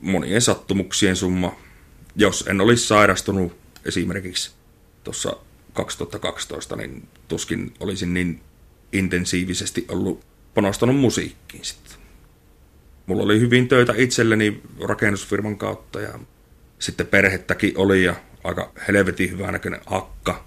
[0.00, 1.56] monien sattumuksien summa.
[2.16, 4.50] Jos en olisi sairastunut esimerkiksi
[5.04, 5.36] tuossa
[5.72, 8.40] 2012, niin tuskin olisin niin
[8.92, 10.24] intensiivisesti ollut
[10.54, 11.98] panostanut musiikkiin sitten.
[13.06, 16.18] Mulla oli hyvin töitä itselleni rakennusfirman kautta ja
[16.78, 20.44] sitten perhettäkin oli ja aika helvetin hyvä näköinen akka.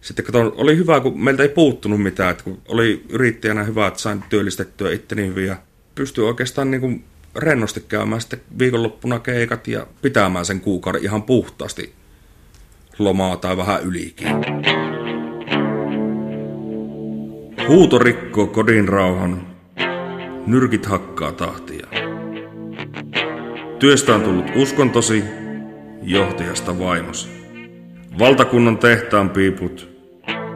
[0.00, 4.00] Sitten kato, oli hyvä, kun meiltä ei puuttunut mitään, että kun oli yrittäjänä hyvä, että
[4.00, 5.56] sain työllistettyä itteni hyvin ja
[5.94, 7.04] pystyi oikeastaan niin kuin
[7.36, 11.92] rennosti käymään sitten viikonloppuna keikat ja pitämään sen kuukauden ihan puhtaasti
[12.98, 14.28] lomaa tai vähän ylikin.
[17.68, 19.46] Huuto rikkoo kodin rauhan,
[20.46, 21.86] nyrkit hakkaa tahtia.
[23.78, 25.24] Työstä on tullut uskontosi,
[26.02, 27.28] johtajasta vaimosi.
[28.18, 29.88] Valtakunnan tehtaan piiput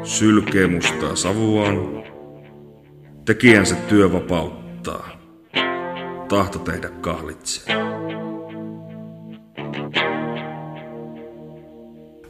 [0.02, 2.04] sylkee mustaa savuaan.
[3.24, 5.13] Tekijänsä työ vapauttaa.
[6.28, 7.74] Tahto tehdä kahlitsee.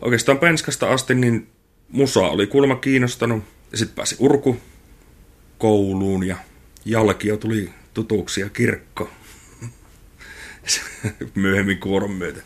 [0.01, 1.49] Oikeastaan penskasta asti niin
[1.89, 3.45] musa oli kuulemma kiinnostanut.
[3.73, 4.57] Ja sitten pääsi urku
[5.59, 6.37] kouluun ja
[6.85, 9.11] jalkia tuli tutuksi ja kirkko.
[11.35, 12.43] Myöhemmin kuoron myötä.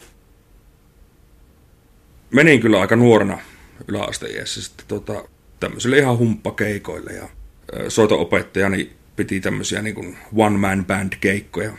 [2.31, 3.39] Menin kyllä aika nuorena
[3.89, 5.25] yläasteiässä sitten tota,
[5.61, 7.29] tämmöisille ihan humppakeikoille ja
[7.89, 11.73] soito-opettajani piti tämmöisiä niin one man band keikkoja.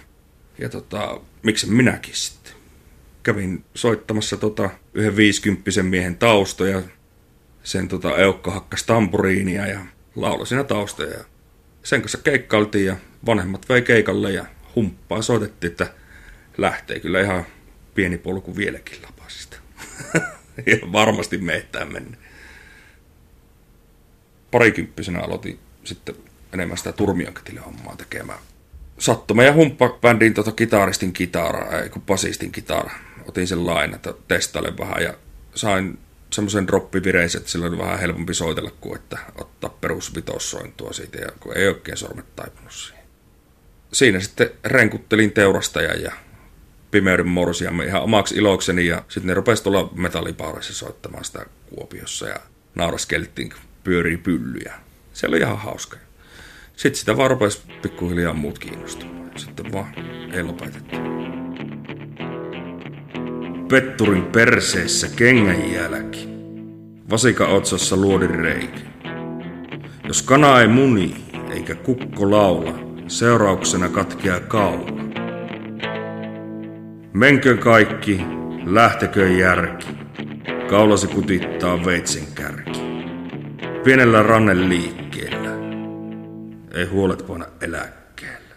[0.57, 2.53] Ja tota, miksi minäkin sitten.
[3.23, 6.81] Kävin soittamassa tota, yhden viisikymppisen miehen taustoja.
[7.63, 9.79] Sen tota, eukka hakkas tampuriinia ja
[10.15, 11.19] lauloi siinä taustoja.
[11.83, 15.93] sen kanssa keikkailtiin ja vanhemmat vei keikalle ja humppaa soitettiin, että
[16.57, 17.45] lähtee kyllä ihan
[17.95, 19.57] pieni polku vieläkin lapasista.
[20.65, 22.17] ja varmasti mehtään mennä.
[24.51, 26.15] Parikymppisenä aloitin sitten
[26.53, 28.39] enemmän sitä turmionketille hommaa tekemään.
[28.99, 32.91] Sattuma ja humppa bändin tota kitaristin kitara, ei kun basistin kitara.
[33.27, 35.13] Otin sen laina, että testailen vähän ja
[35.55, 35.99] sain
[36.33, 41.57] semmoisen droppivireisen, että sillä oli vähän helpompi soitella kuin että ottaa perusvitossointua siitä, ja kun
[41.57, 43.03] ei oikein sormet taipunut siihen.
[43.93, 46.11] Siinä sitten renkuttelin teurastajan ja
[46.91, 51.45] pimeyden morsiamme ihan omaksi ilokseni ja sitten ne rupesi tulla metallipaarissa soittamaan sitä
[51.75, 52.39] Kuopiossa ja
[52.75, 54.73] nauraskeltiin pyörii pyllyjä.
[55.13, 55.97] Se oli ihan hauska.
[56.79, 59.31] Sitten sitä vaan rupesi pikkuhiljaa muut kiinnostumaan.
[59.35, 59.93] Sitten vaan
[60.33, 60.95] ei lopetettu.
[63.67, 66.29] Petturin perseessä kengän jälki.
[67.09, 68.79] Vasika otsassa luodin reikä.
[70.07, 71.15] Jos kana ei muni
[71.51, 74.91] eikä kukko laula, seurauksena katkeaa kaula.
[77.13, 78.21] Menkö kaikki,
[78.65, 79.87] lähtekö järki.
[80.69, 82.79] Kaulasi kutittaa veitsen kärki.
[83.83, 85.38] Pienellä rannen liikkeellä.
[86.73, 88.55] Ei huolet paina eläkkeellä.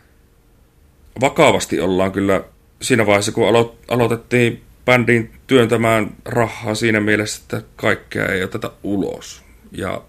[1.21, 2.45] Vakavasti ollaan kyllä
[2.83, 9.43] siinä vaiheessa, kun alo- aloitettiin bändiin työntämään rahaa siinä mielessä, että kaikkea ei oteta ulos.
[9.73, 10.03] Ja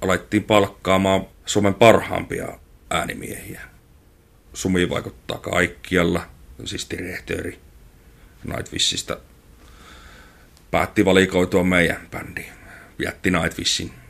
[0.00, 2.58] alettiin palkkaamaan Suomen parhaampia
[2.90, 3.60] äänimiehiä.
[4.54, 6.26] Sumi vaikuttaa kaikkialla,
[6.64, 7.58] siis direhtööri
[8.44, 9.18] Nightwishista
[10.70, 12.52] päätti valikoitua meidän bändiin.
[12.98, 14.03] Jätti Nightwishin.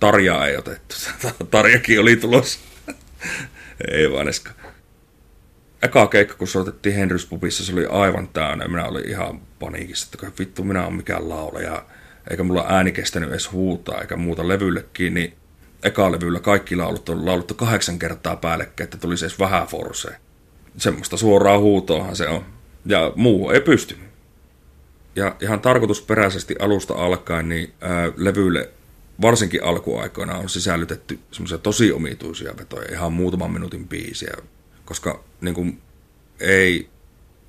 [0.00, 0.96] Tarjaa ei otettu.
[1.50, 2.58] Tarjakin oli tulossa.
[3.94, 4.50] ei vaan eska.
[5.82, 8.68] Eka keikka, kun soitettiin Henrys Pubissa, se oli aivan täynnä.
[8.68, 11.84] Minä olin ihan paniikissa, että vittu minä on mikään laulaja.
[12.30, 15.34] Eikä mulla ääni kestänyt edes huutaa, eikä muuta levyllekin, niin
[15.82, 20.16] eka levyllä kaikki laulut on lauluttu kahdeksan kertaa päällekkäin, että tulisi edes vähän forseen.
[20.76, 22.44] Semmoista suoraa huutoahan se on
[22.86, 23.98] ja muu ei pysty.
[25.16, 28.70] Ja ihan tarkoitusperäisesti alusta alkaen niin ää, levyille
[29.20, 34.34] varsinkin alkuaikoina on sisällytetty semmoisia tosi omituisia vetoja, ihan muutaman minuutin biisiä,
[34.84, 35.80] koska niin kuin,
[36.40, 36.88] ei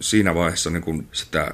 [0.01, 1.53] siinä vaiheessa niin kuin sitä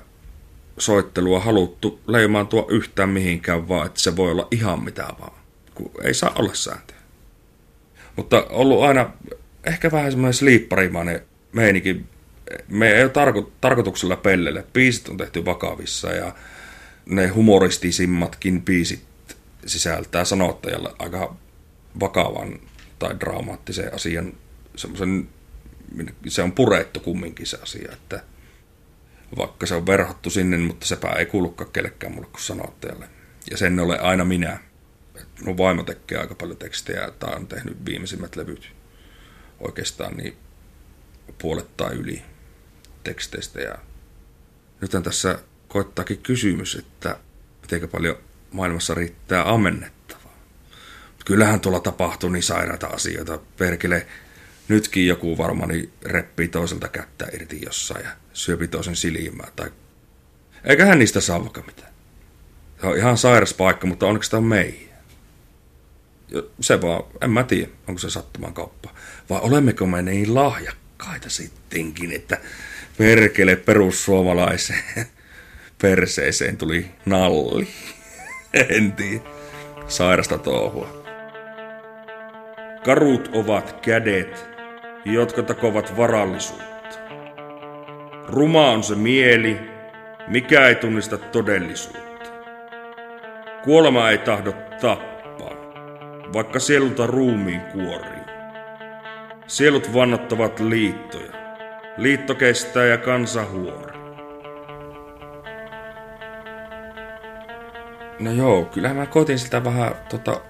[0.77, 5.39] soittelua haluttu leimaantua yhtään mihinkään, vaan että se voi olla ihan mitä vaan,
[5.75, 6.99] kun ei saa olla sääntöjä.
[8.15, 9.09] Mutta ollut aina
[9.63, 12.05] ehkä vähän semmoinen sliipparimainen meininki
[12.67, 14.65] me ei ole tarko- tarkoituksella pellelle.
[14.73, 16.35] Biisit on tehty vakavissa ja
[17.05, 19.03] ne humoristisimmatkin biisit
[19.65, 21.35] sisältää sanottajalle aika
[21.99, 22.59] vakavan
[22.99, 24.33] tai dramaattisen asian.
[24.75, 25.29] Semmoisen,
[26.27, 28.23] se on purettu kumminkin se asia, että
[29.37, 33.09] vaikka se on verhottu sinne, mutta sepä ei kuulukaan kellekään mulle kuin sanottajalle.
[33.51, 34.59] Ja sen ole aina minä.
[35.45, 38.71] Mun vaimo tekee aika paljon tekstejä, tai on tehnyt viimeisimmät levyt
[39.59, 40.37] oikeastaan niin
[41.37, 42.21] puolet tai yli
[43.03, 43.61] teksteistä.
[43.61, 43.75] Ja
[44.81, 47.19] nythän tässä koittaakin kysymys, että
[47.61, 48.17] miten paljon
[48.55, 50.37] maailmassa riittää ammennettavaa.
[51.07, 53.39] Mutta kyllähän tuolla tapahtuu niin sairaita asioita.
[53.57, 54.07] Perkele,
[54.67, 59.47] nytkin joku varmaan niin reppii toiselta kättä irti jossain ja syöpi toisen silmää.
[59.55, 59.71] Tai...
[60.63, 61.93] Eiköhän niistä saa vaikka mitään.
[62.81, 64.89] Se on ihan sairas paikka, mutta onneksi tämä on meihin.
[66.61, 68.89] Se vaan, en mä tiedä, onko se sattuman kauppa.
[69.29, 72.37] Vai olemmeko me niin lahjakkaita sittenkin, että
[72.97, 75.07] perkele perussuomalaiseen
[75.81, 77.67] perseeseen tuli nalli.
[78.55, 79.23] En tiedä.
[79.87, 80.87] Sairasta touhua.
[82.85, 84.49] Karut ovat kädet,
[85.05, 86.97] jotka takovat varallisuutta.
[88.27, 89.59] Ruma on se mieli,
[90.27, 92.29] mikä ei tunnista todellisuutta.
[93.63, 95.55] Kuolema ei tahdo tappaa,
[96.33, 98.25] vaikka sielulta ruumiin kuorii.
[99.47, 101.31] Sielut vannottavat liittoja.
[101.97, 103.94] Liitto kestää ja kansa huori.
[108.19, 110.41] No joo, kyllä mä koitin sitä vähän tota,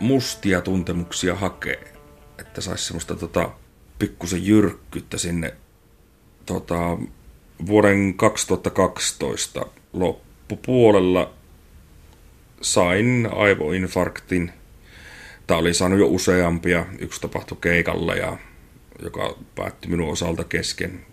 [0.00, 1.94] mustia tuntemuksia hakee.
[2.38, 3.50] Että saisi semmoista tota,
[3.98, 5.54] pikkusen jyrkkyyttä sinne
[6.46, 6.98] tota,
[7.66, 11.32] vuoden 2012 loppupuolella
[12.60, 14.52] sain aivoinfarktin.
[15.46, 16.86] Tämä oli saanut jo useampia.
[16.98, 18.36] Yksi tapahtui keikalla, ja,
[19.02, 21.06] joka päättyi minun osalta kesken.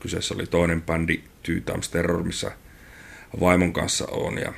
[0.00, 2.52] Kyseessä oli toinen bändi Two Times Terror, missä
[3.40, 4.38] vaimon kanssa on.
[4.38, 4.52] Ja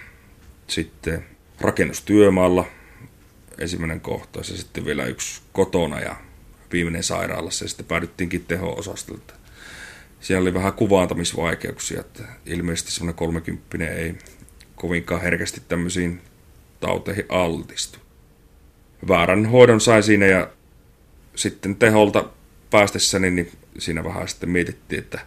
[0.71, 1.25] sitten
[1.61, 2.67] rakennustyömaalla
[3.59, 6.17] ensimmäinen kohtaus ja sitten vielä yksi kotona ja
[6.73, 9.35] viimeinen sairaalassa ja sitten päädyttiinkin teho-osastolta.
[10.21, 14.15] Siellä oli vähän kuvaantamisvaikeuksia, että ilmeisesti semmoinen kolmekymppinen ei
[14.77, 16.21] kovinkaan herkästi tämmöisiin
[16.81, 17.99] tauteihin altistu.
[19.09, 20.51] Väärän hoidon sai siinä ja
[21.37, 22.31] sitten teholta
[22.71, 25.19] päästessäni, niin siinä vähän sitten mietittiin, että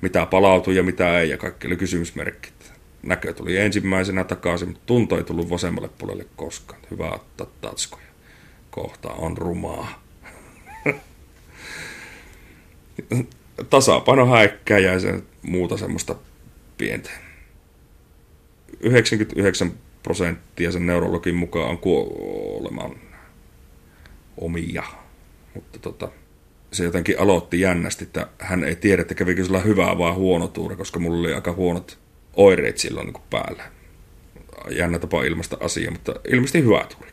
[0.00, 2.51] mitä palautui ja mitä ei, ja kaikki oli kysymysmerkki.
[3.02, 6.80] Näkö tuli ensimmäisenä takaisin, mutta tunto ei tullut vasemmalle puolelle koskaan.
[6.90, 8.06] Hyvä ottaa tatskoja.
[8.70, 10.02] Kohta on rumaa.
[13.70, 16.14] Tasapaino häikkää ja sen muuta semmoista
[16.78, 17.10] pientä.
[18.80, 19.72] 99
[20.02, 22.96] prosenttia sen neurologin mukaan on kuoleman
[24.36, 24.82] omia.
[25.54, 26.08] Mutta tota,
[26.72, 30.76] se jotenkin aloitti jännästi, että hän ei tiedä, että kävikö sillä hyvää vai huono tuuri,
[30.76, 32.01] koska mulla oli aika huonot
[32.36, 33.64] oireet silloin niin päällä.
[34.70, 37.12] Jännä tapa ilmasta asia, mutta ilmeisesti hyvä tuuri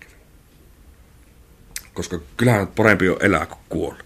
[1.93, 4.03] Koska kyllähän parempi on elää kuin kuolla.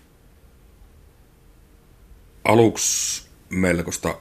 [2.43, 4.17] Aluksi melkoista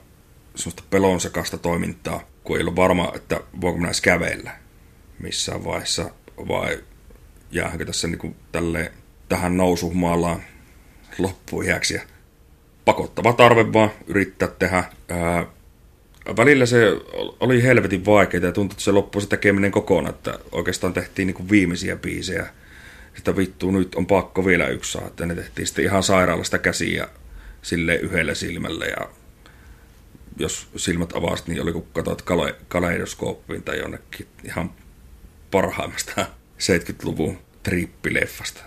[0.54, 4.56] semmoista pelonsekasta toimintaa, kun ei ollut varma, että voinko minä edes kävellä
[5.18, 6.10] missään vaiheessa,
[6.48, 6.84] vai
[7.50, 8.92] jäänkö tässä niin kuin tälleen
[9.28, 10.42] tähän nousuhmaalaan
[11.18, 11.94] loppuiäksi.
[11.94, 12.00] Ja
[12.84, 15.46] pakottava tarve vaan yrittää tehdä ää,
[16.36, 16.96] välillä se
[17.40, 21.34] oli helvetin vaikeaa ja tuntui, että se loppui se tekeminen kokonaan, että oikeastaan tehtiin niin
[21.34, 22.46] kuin viimeisiä biisejä.
[23.14, 27.08] Sitä vittu nyt on pakko vielä yksi saa, että ne tehtiin sitten ihan sairaalasta käsiä
[27.62, 29.08] sille yhdellä silmällä ja
[30.38, 34.70] jos silmät avasit, niin oli kun katsoit kale- kaleidoskooppiin tai jonnekin ihan
[35.50, 36.12] parhaimmasta
[36.58, 38.60] 70-luvun trippileffasta.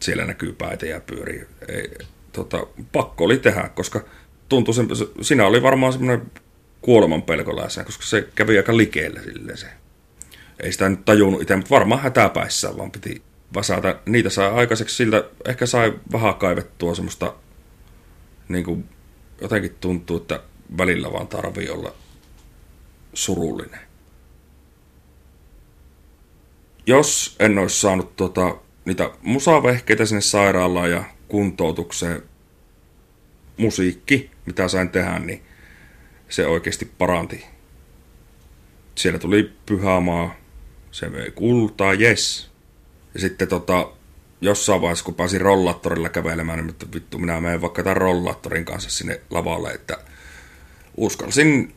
[0.00, 1.44] Siellä näkyy päitä ja pyörii.
[1.68, 1.90] Ei,
[2.32, 4.04] tota, pakko oli tehdä, koska
[4.48, 4.82] tuntui, se,
[5.20, 6.26] siinä oli varmaan semmoinen
[6.84, 9.66] kuoleman pelko läsnä, koska se kävi aika likeellä silleen se.
[10.60, 13.22] Ei sitä nyt tajunnut itse, mutta varmaan hätäpäissään vaan piti
[13.54, 13.96] vasata.
[14.06, 17.34] Niitä sai aikaiseksi siltä, ehkä sai vähän kaivettua semmoista,
[18.48, 18.88] niin kuin
[19.40, 20.40] jotenkin tuntuu, että
[20.78, 21.94] välillä vaan tarvii olla
[23.14, 23.80] surullinen.
[26.86, 32.22] Jos en olisi saanut tota, niitä musavehkeitä sinne sairaalaan ja kuntoutukseen,
[33.56, 35.42] musiikki, mitä sain tehdä, niin
[36.28, 37.44] se oikeasti paranti.
[38.94, 40.34] Siellä tuli pyhämaa,
[40.90, 42.50] se vei kultaa, yes.
[43.14, 43.92] Ja sitten tota,
[44.40, 48.90] jossain vaiheessa, kun pääsin rollattorilla kävelemään, niin että vittu, minä menen vaikka tämän rollattorin kanssa
[48.90, 49.98] sinne lavalle, että
[50.96, 51.74] uskalsin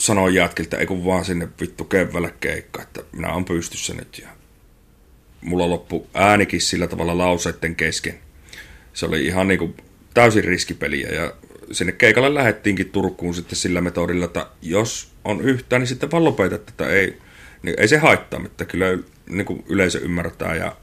[0.00, 4.18] sanoa jätkiltä, ei kun vaan sinne vittu keväällä keikka, että minä olen pystyssä nyt.
[4.18, 4.28] Ja
[5.40, 8.18] mulla loppu äänikin sillä tavalla lauseiden kesken.
[8.92, 9.74] Se oli ihan niinku
[10.14, 11.32] täysin riskipeliä ja
[11.72, 16.58] sinne keikalle lähettiinkin Turkuun sitten sillä metodilla, että jos on yhtään, niin sitten vaan lopeta
[16.58, 16.88] tätä.
[16.88, 17.18] Ei,
[17.62, 18.86] niin ei se haittaa, mutta kyllä
[19.28, 20.76] niin kuin yleisö ymmärtää ja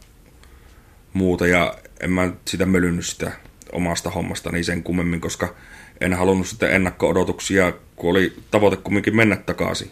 [1.14, 1.48] muuta.
[1.48, 3.32] Ja en mä sitä mölynnyt sitä
[3.72, 5.56] omasta hommasta niin sen kummemmin, koska
[6.02, 9.92] en halunnut sitten ennakko-odotuksia, kun oli tavoite kumminkin mennä takaisin.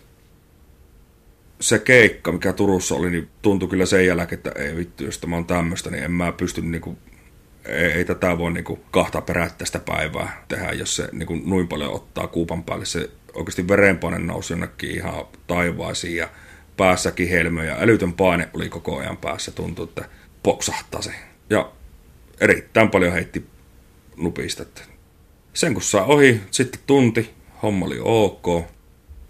[1.59, 5.37] Se keikka, mikä Turussa oli, niin tuntui kyllä sen jälkeen, että ei vittu, jos tämä
[5.37, 6.97] on tämmöistä, niin en mä pysty niinku
[7.65, 11.67] ei, ei tätä voi niin kuin kahta perättäistä päivää tehdä, jos se niin kuin noin
[11.67, 12.85] paljon ottaa kuupan päälle.
[12.85, 16.29] Se oikeasti verenpaine nousi jonnekin ihan taivaisiin ja
[16.77, 19.51] päässäkin helmö ja älytön paine oli koko ajan päässä.
[19.51, 20.05] Tuntui, että
[20.43, 21.11] poksahtaa se.
[21.49, 21.71] Ja
[22.41, 23.45] erittäin paljon heitti
[24.17, 24.63] nupista.
[25.53, 27.29] Sen kun saa ohi, sitten tunti,
[27.63, 28.63] homma oli ok.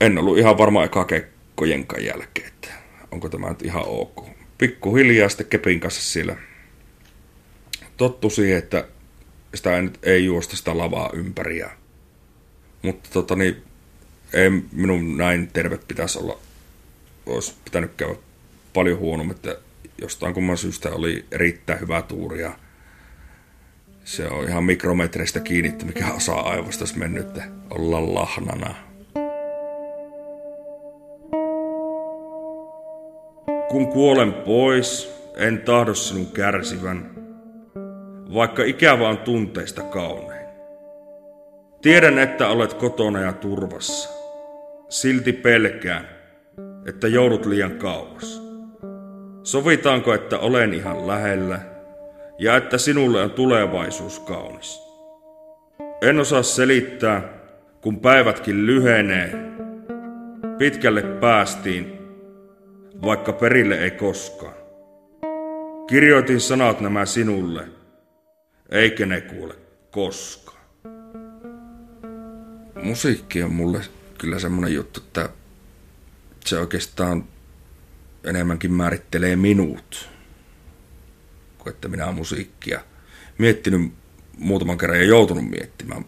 [0.01, 2.67] En ollut ihan varma eka kekkojenkaan jälkeen, että
[3.11, 4.25] onko tämä nyt ihan ok.
[4.57, 6.35] Pikkuhiljaa sitten kepin kanssa siellä
[7.99, 8.87] tottu siihen, että
[9.55, 11.71] sitä ei, ei juosta sitä lavaa ympäriä.
[12.81, 13.63] Mutta tota niin,
[14.33, 16.39] ei minun näin terve pitäisi olla.
[17.25, 18.15] Olisi pitänyt käydä
[18.73, 19.57] paljon huonommin, että
[20.01, 22.51] jostain kumman syystä oli erittäin hyvä tuuri ja
[24.03, 28.75] se on ihan mikrometreistä kiinni, että mikä osa aivosta olisi mennyt, että olla lahnana.
[33.69, 37.18] Kun kuolen pois, en tahdo sinun kärsivän,
[38.33, 40.47] vaikka ikävä on tunteista kaunein.
[41.81, 44.09] Tiedän, että olet kotona ja turvassa.
[44.89, 46.09] Silti pelkään,
[46.87, 48.41] että joudut liian kauas.
[49.43, 51.59] Sovitaanko, että olen ihan lähellä
[52.39, 54.81] ja että sinulle on tulevaisuus kaunis?
[56.01, 57.21] En osaa selittää,
[57.81, 59.31] kun päivätkin lyhenee.
[60.57, 61.99] Pitkälle päästiin,
[63.01, 64.53] vaikka perille ei koskaan.
[65.87, 67.78] Kirjoitin sanat nämä sinulle,
[68.69, 69.55] eikä ne kuule
[69.91, 70.59] koskaan.
[72.83, 73.81] Musiikki on mulle
[74.17, 75.29] kyllä semmonen juttu, että
[76.45, 77.27] se oikeastaan
[78.23, 80.09] enemmänkin määrittelee minut
[81.57, 82.83] kuin että minä olen musiikkia
[83.37, 83.93] miettinyt
[84.37, 86.05] muutaman kerran ja joutunut miettimään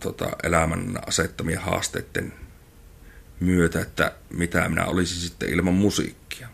[0.00, 2.32] tota, elämän asettamien haasteiden
[3.40, 6.48] myötä, että mitä minä olisin sitten ilman musiikkia.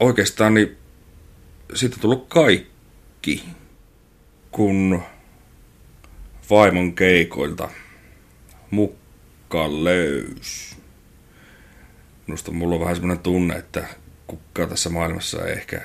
[0.00, 0.76] Oikeastaan niin
[1.74, 2.75] siitä tullut kaikki,
[4.50, 5.02] kun
[6.50, 7.68] vaimon keikoilta
[8.70, 10.76] mukka löys.
[12.26, 13.86] Minusta mulla on vähän semmoinen tunne, että
[14.26, 15.80] kukkaa tässä maailmassa ei ehkä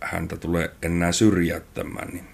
[0.00, 2.08] häntä tule enää syrjäyttämään.
[2.08, 2.24] Niin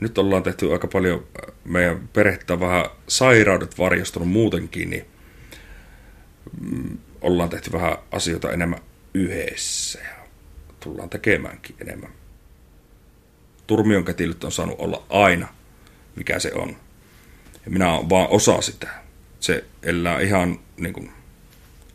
[0.00, 1.26] nyt ollaan tehty aika paljon,
[1.64, 5.06] meidän perhettä vähän sairaudet varjostunut muutenkin, niin
[6.60, 8.80] mm, ollaan tehty vähän asioita enemmän
[9.14, 10.26] yhdessä ja
[10.80, 12.21] tullaan tekemäänkin enemmän.
[13.66, 15.48] Turmion kätilöt on saanut olla aina,
[16.16, 16.76] mikä se on.
[17.64, 18.88] Ja minä olen vaan osa sitä.
[19.40, 21.12] Se elää ihan niin kuin,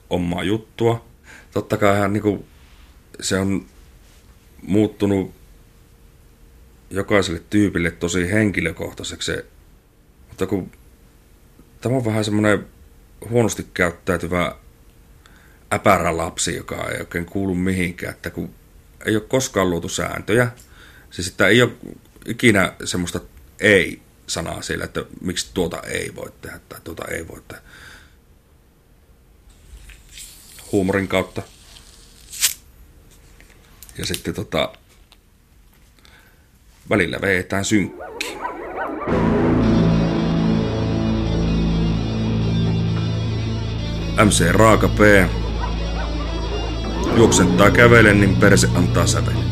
[0.09, 1.05] omaa juttua.
[1.51, 2.45] Totta kai hän, niin kuin,
[3.21, 3.65] se on
[4.61, 5.33] muuttunut
[6.89, 9.31] jokaiselle tyypille tosi henkilökohtaiseksi.
[10.29, 10.71] Mutta kun
[11.81, 12.67] tämä on vähän semmoinen
[13.29, 14.55] huonosti käyttäytyvä
[15.73, 18.49] äpärä lapsi, joka ei oikein kuulu mihinkään, että kun
[19.05, 20.47] ei ole koskaan luotu sääntöjä,
[21.17, 21.71] siis että ei ole
[22.25, 23.19] ikinä semmoista
[23.59, 27.63] ei-sanaa siellä, että miksi tuota ei voi tehdä tai tuota ei voi tehdä.
[30.71, 31.41] Huumorin kautta
[33.97, 34.73] ja sitten tota,
[36.89, 38.37] välillä veetään synkki.
[44.25, 44.99] MC Raaka P.
[47.15, 49.46] Juoksen tai kävelen, niin perse antaa sävellä.